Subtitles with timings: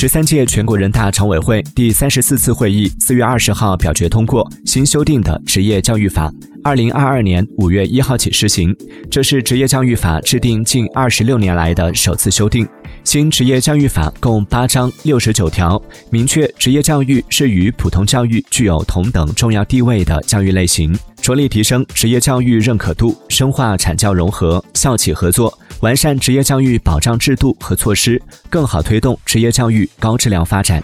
[0.00, 6.32] 十三届全国人大常委会第三十四次会议四月二十号表决通过新修订的职业教育法，
[6.64, 8.74] 二零二二年五月一号起施行。
[9.10, 12.66] 这是职业教育法制定近二十六年来的首次修订。
[13.04, 15.78] 新职业教育法共八章六十九条，
[16.08, 28.20] 明确职业教育是与普通教育具有同等重要地位的教育类型，着力提升职业教育认可度，深化产教融合、校企合作，完善职业教育保障制度和措施，
[28.50, 30.82] 更好推动职业教育高质量发展。